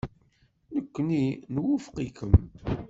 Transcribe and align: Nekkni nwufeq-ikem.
Nekkni 0.75 1.23
nwufeq-ikem. 1.53 2.31